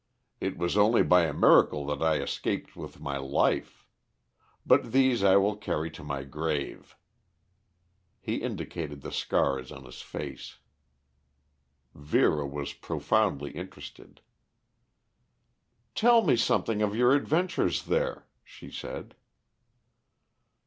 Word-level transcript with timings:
It 0.39 0.57
was 0.57 0.75
only 0.77 1.03
by 1.03 1.25
a 1.27 1.31
miracle 1.31 1.85
that 1.85 2.01
I 2.01 2.15
escaped 2.23 2.75
with 2.75 2.99
my 2.99 3.17
life. 3.17 3.85
But 4.65 4.93
these 4.93 5.23
I 5.23 5.35
will 5.37 5.55
carry 5.55 5.91
to 5.91 6.03
my 6.03 6.23
grave." 6.23 6.95
He 8.19 8.37
indicated 8.37 9.01
the 9.01 9.11
scars 9.11 9.71
on 9.71 9.85
his 9.85 10.01
face. 10.01 10.57
Vera 11.93 12.47
was 12.47 12.73
profoundly 12.73 13.51
interested. 13.51 14.21
"Tell 15.93 16.23
me 16.25 16.35
something 16.35 16.81
of 16.81 16.95
your 16.95 17.13
adventures 17.13 17.83
there," 17.83 18.25
she 18.43 18.71
said. 18.71 19.13